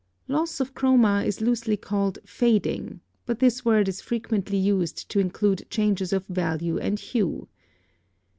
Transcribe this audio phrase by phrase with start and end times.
[0.27, 5.67] Loss of chroma is loosely called fading, but this word is frequently used to include
[5.69, 7.47] changes of value and hue.